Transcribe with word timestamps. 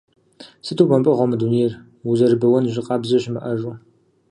Сыту 0.65 0.83
бэмпӏэгъуэ 0.89 1.25
мы 1.29 1.35
дунейри, 1.41 1.77
узэрыбэуэн 2.09 2.65
жьы 2.73 2.81
къабзэ 2.87 3.17
щымыӏэжу… 3.23 3.73